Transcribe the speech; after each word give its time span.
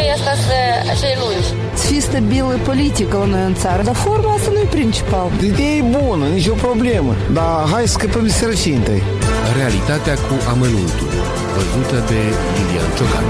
așa 0.00 1.06
e 1.06 1.16
logic. 1.18 1.74
Să 1.74 1.86
fie 1.86 2.00
stabilă 2.00 2.58
politică 2.64 3.16
la 3.16 3.24
noi 3.24 3.44
în 3.46 3.54
țară, 3.54 3.82
dar 3.82 3.94
forma 3.94 4.32
asta 4.32 4.50
nu 4.50 4.58
e 4.58 4.64
principal. 4.64 5.30
Ideea 5.44 5.76
e 5.76 5.82
bună, 5.82 6.26
nicio 6.26 6.54
problemă, 6.54 7.14
dar 7.32 7.68
hai 7.72 7.86
să 7.86 7.92
scăpăm 7.92 8.22
de 8.22 8.28
sărăcie 8.28 8.76
întâi. 8.76 9.02
Realitatea 9.56 10.14
cu 10.14 10.34
amănuntul, 10.48 11.12
văzută 11.54 11.96
de 12.10 12.20
Lilian 12.54 12.90
Ciocan. 12.96 13.24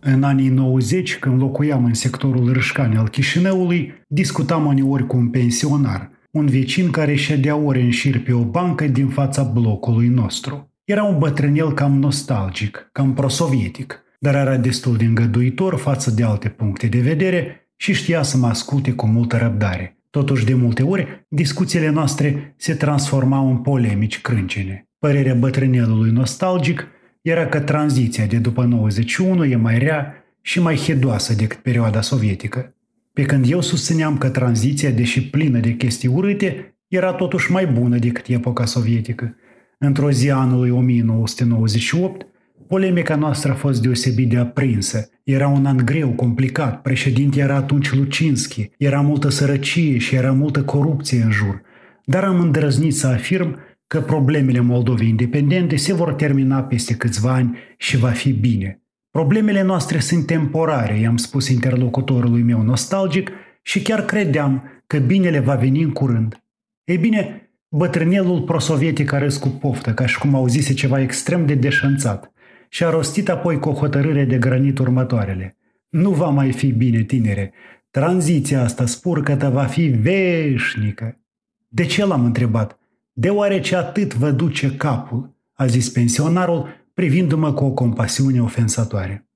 În 0.00 0.22
anii 0.22 0.48
90, 0.48 1.18
când 1.18 1.40
locuiam 1.40 1.84
în 1.84 1.94
sectorul 1.94 2.52
Râșcani 2.52 2.96
al 2.96 3.08
Chișinăului, 3.08 4.04
discutam 4.06 4.66
uneori 4.66 5.06
cu 5.06 5.16
un 5.16 5.28
pensionar, 5.28 6.10
un 6.30 6.46
vecin 6.46 6.90
care 6.90 7.14
ședea 7.14 7.56
ore 7.56 7.80
în 7.80 7.90
șir 7.90 8.22
pe 8.22 8.32
o 8.32 8.44
bancă 8.44 8.84
din 8.84 9.08
fața 9.08 9.42
blocului 9.42 10.06
nostru. 10.06 10.70
Era 10.84 11.02
un 11.02 11.18
bătrânel 11.18 11.72
cam 11.72 11.98
nostalgic, 11.98 12.88
cam 12.92 13.12
prosovietic, 13.12 14.01
dar 14.22 14.34
era 14.34 14.56
destul 14.56 14.96
de 14.96 15.04
îngăduitor 15.04 15.76
față 15.76 16.10
de 16.10 16.24
alte 16.24 16.48
puncte 16.48 16.86
de 16.86 17.00
vedere 17.00 17.70
și 17.76 17.92
știa 17.92 18.22
să 18.22 18.36
mă 18.36 18.46
asculte 18.46 18.92
cu 18.92 19.06
multă 19.06 19.36
răbdare. 19.36 19.96
Totuși, 20.10 20.44
de 20.44 20.54
multe 20.54 20.82
ori, 20.82 21.26
discuțiile 21.28 21.88
noastre 21.88 22.54
se 22.56 22.74
transformau 22.74 23.50
în 23.50 23.56
polemici 23.56 24.20
crâncene. 24.20 24.88
Părerea 24.98 25.34
bătrânelului 25.34 26.10
nostalgic 26.10 26.86
era 27.22 27.46
că 27.46 27.60
tranziția 27.60 28.26
de 28.26 28.36
după 28.36 28.64
91 28.64 29.44
e 29.44 29.56
mai 29.56 29.78
rea 29.78 30.24
și 30.42 30.60
mai 30.60 30.76
hedoasă 30.76 31.34
decât 31.34 31.58
perioada 31.58 32.00
sovietică. 32.00 32.74
Pe 33.12 33.22
când 33.22 33.50
eu 33.50 33.60
susțineam 33.60 34.18
că 34.18 34.28
tranziția, 34.28 34.90
deși 34.90 35.30
plină 35.30 35.58
de 35.58 35.72
chestii 35.72 36.08
urâte, 36.08 36.76
era 36.88 37.12
totuși 37.12 37.50
mai 37.50 37.66
bună 37.66 37.98
decât 37.98 38.26
epoca 38.26 38.64
sovietică. 38.64 39.36
Într-o 39.78 40.10
zi 40.10 40.30
anului 40.30 40.70
1998, 40.70 42.26
polemica 42.72 43.16
noastră 43.16 43.52
a 43.52 43.54
fost 43.54 43.82
deosebit 43.82 44.28
de 44.28 44.36
aprinsă. 44.36 45.10
Era 45.24 45.48
un 45.48 45.66
an 45.66 45.76
greu, 45.76 46.08
complicat, 46.08 46.82
președinte 46.82 47.40
era 47.40 47.56
atunci 47.56 47.92
Lucinski, 47.92 48.70
era 48.78 49.00
multă 49.00 49.28
sărăcie 49.28 49.98
și 49.98 50.14
era 50.14 50.32
multă 50.32 50.62
corupție 50.62 51.22
în 51.22 51.30
jur. 51.30 51.60
Dar 52.04 52.24
am 52.24 52.40
îndrăznit 52.40 52.94
să 52.94 53.06
afirm 53.06 53.58
că 53.86 54.00
problemele 54.00 54.60
Moldovei 54.60 55.08
independente 55.08 55.76
se 55.76 55.92
vor 55.92 56.14
termina 56.14 56.62
peste 56.62 56.94
câțiva 56.94 57.32
ani 57.32 57.58
și 57.76 57.96
va 57.96 58.08
fi 58.08 58.32
bine. 58.32 58.82
Problemele 59.10 59.62
noastre 59.62 59.98
sunt 59.98 60.26
temporare, 60.26 60.98
i-am 60.98 61.16
spus 61.16 61.48
interlocutorului 61.48 62.42
meu 62.42 62.62
nostalgic 62.62 63.30
și 63.62 63.82
chiar 63.82 64.04
credeam 64.04 64.82
că 64.86 64.98
binele 64.98 65.38
va 65.38 65.54
veni 65.54 65.82
în 65.82 65.90
curând. 65.90 66.44
Ei 66.84 66.98
bine, 66.98 67.50
bătrânelul 67.68 68.42
prosovietic 68.42 69.12
a 69.12 69.18
râs 69.18 69.36
cu 69.36 69.48
poftă, 69.48 69.94
ca 69.94 70.06
și 70.06 70.18
cum 70.18 70.34
auzise 70.34 70.72
ceva 70.72 71.00
extrem 71.00 71.46
de 71.46 71.54
deșanțat 71.54 72.32
și 72.74 72.84
a 72.84 72.90
rostit 72.90 73.28
apoi 73.28 73.58
cu 73.58 73.68
o 73.68 73.72
hotărâre 73.72 74.24
de 74.24 74.38
granit 74.38 74.78
următoarele. 74.78 75.56
Nu 75.88 76.10
va 76.10 76.28
mai 76.28 76.52
fi 76.52 76.72
bine, 76.72 77.02
tinere. 77.02 77.52
Tranziția 77.90 78.62
asta 78.62 78.86
spurcătă 78.86 79.48
va 79.48 79.64
fi 79.64 79.86
veșnică. 79.86 81.14
De 81.68 81.84
ce 81.84 82.06
l-am 82.06 82.24
întrebat? 82.24 82.78
Deoarece 83.12 83.76
atât 83.76 84.14
vă 84.14 84.30
duce 84.30 84.76
capul, 84.76 85.34
a 85.52 85.66
zis 85.66 85.90
pensionarul, 85.90 86.68
privindu-mă 86.94 87.52
cu 87.52 87.64
o 87.64 87.70
compasiune 87.70 88.42
ofensatoare. 88.42 89.26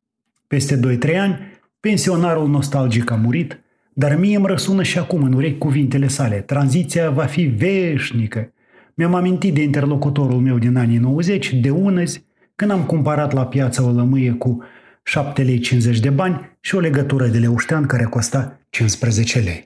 Peste 0.47 0.81
2-3 0.99 1.19
ani, 1.19 1.39
pensionarul 1.81 2.49
nostalgic 2.49 3.11
a 3.11 3.15
murit, 3.15 3.61
dar 3.93 4.17
mie 4.17 4.37
îmi 4.37 4.47
răsună 4.47 4.83
și 4.83 4.99
acum 4.99 5.23
în 5.23 5.33
urechi 5.33 5.59
cuvintele 5.59 6.09
sale. 6.09 6.41
Tranziția 6.41 7.11
va 7.11 7.25
fi 7.25 7.43
veșnică. 7.43 8.53
Mi-am 8.95 9.15
amintit 9.15 9.55
de 9.55 9.63
interlocutorul 9.63 10.41
meu 10.41 10.59
din 10.59 10.77
anii 10.77 10.99
90, 10.99 11.55
de 11.55 11.71
unăzi, 11.71 12.26
când 12.57 12.71
am 12.71 12.85
cumpărat 12.85 13.33
la 13.33 13.47
piață 13.47 13.83
o 13.83 13.91
lămâie 13.91 14.33
cu 14.33 14.65
7 15.03 15.43
lei 15.43 15.59
50 15.59 16.01
de 16.01 16.11
bani 16.11 16.57
și 16.61 16.75
o 16.75 16.81
legătură 16.81 17.27
de 17.27 17.39
leuștean 17.39 17.87
care 17.87 18.05
costa 18.05 18.59
15 18.71 19.39
lei. 19.39 19.65